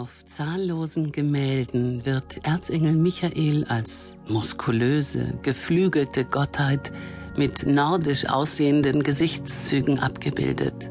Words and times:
Auf 0.00 0.26
zahllosen 0.26 1.12
Gemälden 1.12 2.04
wird 2.04 2.44
Erzengel 2.44 2.94
Michael 2.94 3.64
als 3.68 4.16
muskulöse, 4.26 5.38
geflügelte 5.42 6.24
Gottheit 6.24 6.90
mit 7.36 7.64
nordisch 7.64 8.28
aussehenden 8.28 9.04
Gesichtszügen 9.04 10.00
abgebildet, 10.00 10.90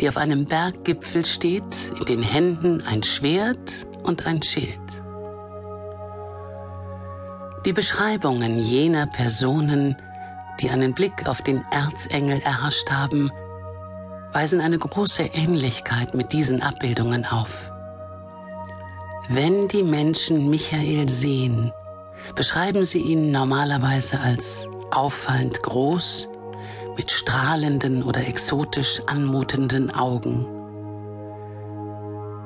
die 0.00 0.08
auf 0.08 0.16
einem 0.16 0.46
Berggipfel 0.46 1.26
steht, 1.26 1.92
in 1.98 2.06
den 2.06 2.22
Händen 2.22 2.80
ein 2.80 3.02
Schwert 3.02 3.86
und 4.02 4.24
ein 4.24 4.40
Schild. 4.40 4.80
Die 7.66 7.74
Beschreibungen 7.74 8.56
jener 8.56 9.08
Personen, 9.08 9.94
die 10.62 10.70
einen 10.70 10.94
Blick 10.94 11.28
auf 11.28 11.42
den 11.42 11.62
Erzengel 11.70 12.40
erhascht 12.40 12.90
haben, 12.90 13.30
weisen 14.32 14.62
eine 14.62 14.78
große 14.78 15.24
Ähnlichkeit 15.34 16.14
mit 16.14 16.32
diesen 16.32 16.62
Abbildungen 16.62 17.26
auf. 17.26 17.75
Wenn 19.28 19.66
die 19.66 19.82
Menschen 19.82 20.48
Michael 20.50 21.08
sehen, 21.08 21.72
beschreiben 22.36 22.84
sie 22.84 23.00
ihn 23.00 23.32
normalerweise 23.32 24.20
als 24.20 24.68
auffallend 24.92 25.62
groß, 25.62 26.28
mit 26.96 27.10
strahlenden 27.10 28.04
oder 28.04 28.26
exotisch 28.26 29.02
anmutenden 29.06 29.90
Augen. 29.90 30.46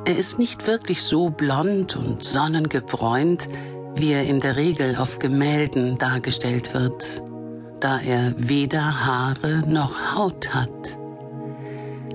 Er 0.07 0.17
ist 0.17 0.39
nicht 0.39 0.67
wirklich 0.67 1.03
so 1.03 1.29
blond 1.29 1.97
und 1.97 2.25
sonnengebräunt, 2.25 3.47
wie 3.95 4.13
er 4.13 4.25
in 4.25 4.41
der 4.41 4.57
Regel 4.57 4.97
auf 4.97 5.19
Gemälden 5.19 5.99
dargestellt 5.99 6.73
wird, 6.73 7.23
da 7.81 8.01
er 8.01 8.33
weder 8.39 9.05
Haare 9.05 9.63
noch 9.67 10.15
Haut 10.17 10.55
hat. 10.55 10.99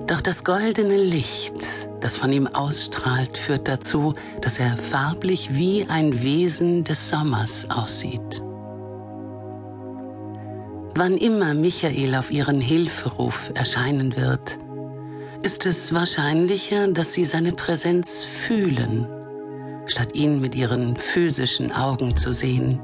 Doch 0.08 0.20
das 0.20 0.42
goldene 0.42 0.96
Licht, 0.96 1.88
das 2.06 2.18
von 2.18 2.32
ihm 2.32 2.46
ausstrahlt, 2.46 3.36
führt 3.36 3.66
dazu, 3.66 4.14
dass 4.40 4.60
er 4.60 4.78
farblich 4.78 5.56
wie 5.56 5.86
ein 5.88 6.22
Wesen 6.22 6.84
des 6.84 7.08
Sommers 7.08 7.68
aussieht. 7.68 8.44
Wann 10.94 11.16
immer 11.16 11.52
Michael 11.52 12.14
auf 12.14 12.30
ihren 12.30 12.60
Hilferuf 12.60 13.50
erscheinen 13.54 14.16
wird, 14.16 14.56
ist 15.42 15.66
es 15.66 15.92
wahrscheinlicher, 15.92 16.86
dass 16.86 17.12
sie 17.12 17.24
seine 17.24 17.50
Präsenz 17.50 18.22
fühlen, 18.22 19.08
statt 19.86 20.14
ihn 20.14 20.40
mit 20.40 20.54
ihren 20.54 20.94
physischen 20.94 21.72
Augen 21.72 22.16
zu 22.16 22.30
sehen. 22.32 22.78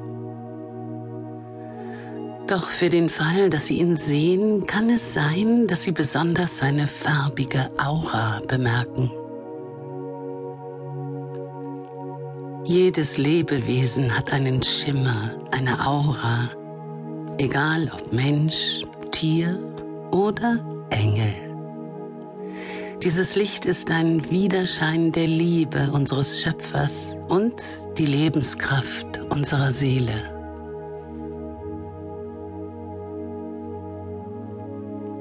Doch 2.53 2.69
für 2.69 2.91
den 2.91 3.09
Fall, 3.09 3.49
dass 3.49 3.65
Sie 3.65 3.79
ihn 3.79 3.97
sehen, 3.97 4.67
kann 4.67 4.91
es 4.91 5.15
sein, 5.15 5.67
dass 5.67 5.85
Sie 5.85 5.91
besonders 5.91 6.59
seine 6.59 6.87
farbige 6.87 7.71
Aura 7.79 8.43
bemerken. 8.47 9.11
Jedes 12.67 13.17
Lebewesen 13.17 14.15
hat 14.15 14.35
einen 14.35 14.63
Schimmer, 14.63 15.35
eine 15.51 15.87
Aura, 15.87 16.51
egal 17.39 17.91
ob 17.91 18.13
Mensch, 18.13 18.83
Tier 19.13 19.59
oder 20.11 20.59
Engel. 20.91 21.33
Dieses 23.03 23.35
Licht 23.35 23.65
ist 23.65 23.91
ein 23.91 24.29
Widerschein 24.29 25.11
der 25.11 25.27
Liebe 25.27 25.91
unseres 25.91 26.43
Schöpfers 26.43 27.17
und 27.31 27.55
die 27.97 28.05
Lebenskraft 28.05 29.23
unserer 29.31 29.73
Seele. 29.73 30.42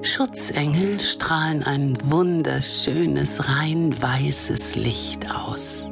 Schutzengel 0.03 0.99
strahlen 0.99 1.61
ein 1.61 1.95
wunderschönes, 2.03 3.47
rein 3.47 4.01
weißes 4.01 4.75
Licht 4.75 5.29
aus, 5.29 5.85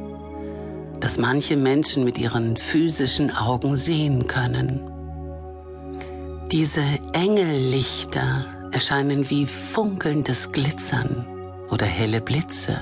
das 1.00 1.20
manche 1.20 1.56
Menschen 1.56 2.04
mit 2.06 2.18
ihren 2.18 2.58
physischen 2.58 3.30
Augen 3.36 3.78
sehen 3.78 4.26
können. 4.26 4.82
Diese 6.52 6.82
Engellichter 7.14 8.46
erscheinen 8.72 9.30
wie 9.30 9.46
funkelndes 9.46 10.52
Glitzern 10.52 11.28
oder 11.70 11.86
helle 11.86 12.20
Blitze, 12.20 12.82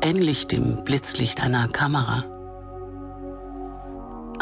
ähnlich 0.00 0.46
dem 0.46 0.82
Blitzlicht 0.82 1.42
einer 1.42 1.68
Kamera. 1.68 2.24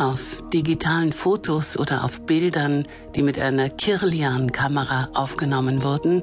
Auf 0.01 0.43
digitalen 0.51 1.13
Fotos 1.13 1.77
oder 1.77 2.05
auf 2.05 2.23
Bildern, 2.23 2.89
die 3.15 3.23
mit 3.23 3.39
einer 3.39 3.69
Kirlian-Kamera 3.69 5.11
aufgenommen 5.13 5.83
wurden, 5.83 6.23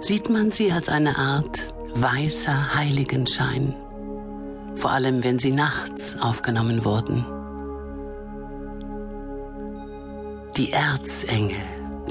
sieht 0.00 0.28
man 0.28 0.50
sie 0.50 0.72
als 0.72 0.88
eine 0.88 1.16
Art 1.16 1.72
weißer 1.94 2.74
Heiligenschein, 2.74 3.72
vor 4.74 4.90
allem 4.90 5.22
wenn 5.22 5.38
sie 5.38 5.52
nachts 5.52 6.16
aufgenommen 6.18 6.84
wurden. 6.84 7.24
Die 10.56 10.72
Erzengel, 10.72 11.56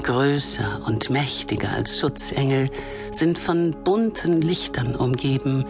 größer 0.02 0.80
und 0.86 1.10
mächtiger 1.10 1.68
als 1.70 1.98
Schutzengel, 1.98 2.70
sind 3.10 3.38
von 3.38 3.76
bunten 3.84 4.40
Lichtern 4.40 4.96
umgeben, 4.96 5.66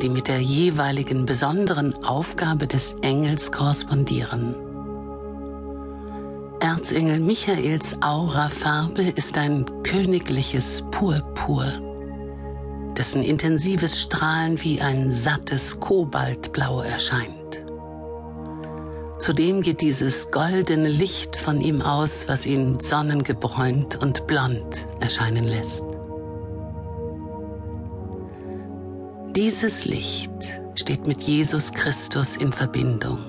die 0.00 0.08
mit 0.08 0.28
der 0.28 0.40
jeweiligen 0.40 1.26
besonderen 1.26 2.04
Aufgabe 2.04 2.66
des 2.66 2.94
Engels 3.02 3.52
korrespondieren. 3.52 4.54
Erzengel 6.60 7.20
Michaels 7.20 7.96
Aurafarbe 8.02 9.02
ist 9.02 9.38
ein 9.38 9.64
königliches 9.84 10.82
Purpur, 10.90 11.66
dessen 12.96 13.22
intensives 13.22 14.00
Strahlen 14.00 14.62
wie 14.62 14.80
ein 14.80 15.12
sattes 15.12 15.78
Kobaltblau 15.78 16.82
erscheint. 16.82 17.34
Zudem 19.18 19.62
geht 19.62 19.80
dieses 19.80 20.30
goldene 20.30 20.88
Licht 20.88 21.36
von 21.36 21.60
ihm 21.60 21.82
aus, 21.82 22.28
was 22.28 22.46
ihn 22.46 22.78
sonnengebräunt 22.78 24.00
und 24.00 24.26
blond 24.26 24.86
erscheinen 25.00 25.44
lässt. 25.44 25.87
Dieses 29.40 29.84
Licht 29.84 30.32
steht 30.74 31.06
mit 31.06 31.22
Jesus 31.22 31.72
Christus 31.72 32.34
in 32.34 32.52
Verbindung. 32.52 33.20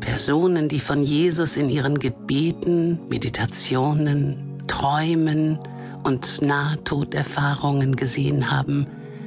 Personen, 0.00 0.70
die 0.70 0.80
von 0.80 1.02
Jesus 1.02 1.58
in 1.58 1.68
ihren 1.68 1.98
Gebeten, 1.98 2.98
Meditationen, 3.10 4.62
Träumen 4.68 5.58
und 6.04 6.40
Nahtoderfahrungen 6.40 7.96
gesehen 7.96 8.50
haben, 8.50 8.86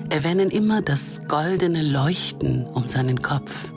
erwähnen 0.09 0.49
immer 0.49 0.81
das 0.81 1.21
goldene 1.27 1.83
Leuchten 1.83 2.65
um 2.65 2.87
seinen 2.87 3.21
Kopf. 3.21 3.71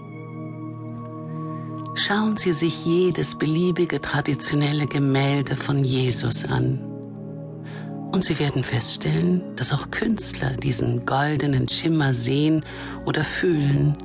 Schauen 1.96 2.38
Sie 2.38 2.54
sich 2.54 2.86
jedes 2.86 3.36
beliebige 3.36 4.00
traditionelle 4.00 4.86
Gemälde 4.86 5.54
von 5.54 5.84
Jesus 5.84 6.46
an 6.46 6.97
und 8.12 8.24
Sie 8.24 8.38
werden 8.38 8.62
feststellen, 8.62 9.42
dass 9.56 9.72
auch 9.72 9.90
Künstler 9.90 10.50
diesen 10.56 11.04
goldenen 11.04 11.68
Schimmer 11.68 12.14
sehen 12.14 12.64
oder 13.04 13.22
fühlen, 13.22 13.96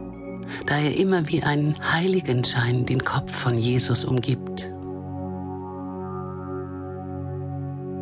da 0.65 0.77
er 0.77 0.97
immer 0.97 1.27
wie 1.29 1.41
ein 1.41 1.75
Heiligenschein 1.91 2.85
den 2.85 3.03
Kopf 3.03 3.31
von 3.31 3.57
Jesus 3.57 4.05
umgibt. 4.05 4.69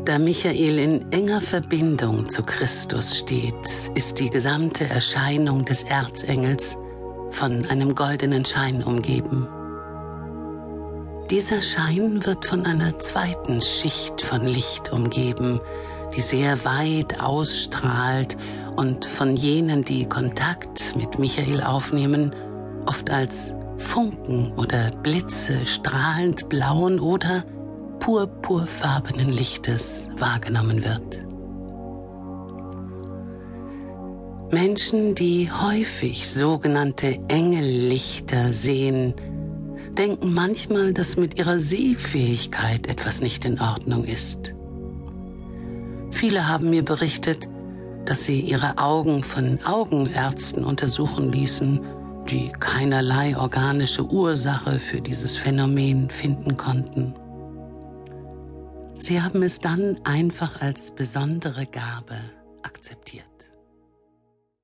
Da 0.06 0.18
Michael 0.18 0.80
in 0.80 1.12
enger 1.12 1.42
Verbindung 1.42 2.28
zu 2.28 2.42
Christus 2.44 3.20
steht, 3.20 3.92
ist 3.94 4.20
die 4.20 4.32
gesamte 4.32 4.86
Erscheinung 4.88 5.64
des 5.64 5.84
Erzengels 5.84 6.76
von 7.30 7.66
einem 7.68 7.94
goldenen 7.94 8.44
Schein 8.44 8.84
umgeben. 8.84 9.48
Dieser 11.30 11.62
Schein 11.62 12.26
wird 12.26 12.46
von 12.46 12.66
einer 12.66 13.00
zweiten 13.00 13.62
Schicht 13.62 14.22
von 14.22 14.44
Licht 14.44 14.92
umgeben, 14.92 15.62
die 16.16 16.22
sehr 16.22 16.64
weit 16.66 17.22
ausstrahlt 17.22 18.38
und 18.76 19.06
von 19.06 19.36
jenen, 19.36 19.84
die 19.84 20.06
Kontakt 20.06 20.96
mit 20.96 21.20
Michael 21.20 21.62
aufnehmen, 21.62 22.34
oft 22.86 23.10
als 23.10 23.54
Funken 23.78 24.54
oder 24.58 24.92
Blitze 25.04 25.66
strahlend 25.66 26.50
blauen 26.50 27.00
oder 27.00 27.44
purpurfarbenen 28.00 29.32
Lichtes 29.32 30.08
wahrgenommen 30.18 30.84
wird. 30.84 31.26
Menschen, 34.52 35.16
die 35.16 35.50
häufig 35.50 36.30
sogenannte 36.30 37.20
Engellichter 37.30 38.52
sehen, 38.52 39.14
denken 39.98 40.34
manchmal, 40.34 40.94
dass 40.94 41.16
mit 41.16 41.38
ihrer 41.38 41.58
Sehfähigkeit 41.58 42.88
etwas 42.88 43.22
nicht 43.22 43.46
in 43.46 43.62
Ordnung 43.62 44.04
ist. 44.04 44.54
Viele 46.22 46.48
haben 46.48 46.70
mir 46.70 46.86
berichtet, 46.86 47.50
dass 48.06 48.26
sie 48.26 48.42
ihre 48.42 48.78
Augen 48.78 49.24
von 49.24 49.58
Augenärzten 49.66 50.64
untersuchen 50.64 51.32
ließen, 51.32 51.84
die 52.30 52.50
keinerlei 52.60 53.36
organische 53.36 54.06
Ursache 54.06 54.78
für 54.78 55.02
dieses 55.02 55.36
Phänomen 55.36 56.12
finden 56.12 56.58
konnten. 56.58 57.16
Sie 59.00 59.20
haben 59.20 59.42
es 59.42 59.58
dann 59.62 59.98
einfach 60.04 60.62
als 60.62 60.92
besondere 60.92 61.66
Gabe 61.66 62.20
akzeptiert. 62.62 63.31